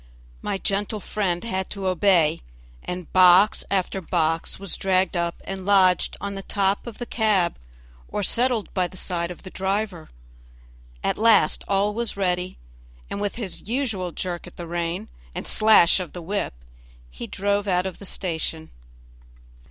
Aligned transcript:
My 0.41 0.57
gentle 0.57 0.99
friend 0.99 1.43
had 1.43 1.69
to 1.69 1.85
obey, 1.85 2.41
and 2.83 3.13
box 3.13 3.63
after 3.69 4.01
box 4.01 4.57
was 4.57 4.75
dragged 4.75 5.15
up 5.15 5.39
and 5.45 5.63
lodged 5.63 6.17
on 6.19 6.33
the 6.33 6.41
top 6.41 6.87
of 6.87 6.97
the 6.97 7.05
cab 7.05 7.59
or 8.07 8.23
settled 8.23 8.73
by 8.73 8.87
the 8.87 8.97
side 8.97 9.29
of 9.29 9.43
the 9.43 9.51
driver. 9.51 10.09
At 11.03 11.19
last 11.19 11.63
all 11.67 11.93
was 11.93 12.17
ready, 12.17 12.57
and 13.11 13.21
with 13.21 13.35
his 13.35 13.67
usual 13.69 14.11
jerk 14.11 14.47
at 14.47 14.57
the 14.57 14.65
rein 14.65 15.07
and 15.35 15.45
slash 15.45 15.99
of 15.99 16.13
the 16.13 16.21
whip 16.23 16.55
he 17.11 17.27
drove 17.27 17.67
out 17.67 17.85
of 17.85 17.99
the 17.99 18.05
station. 18.05 18.71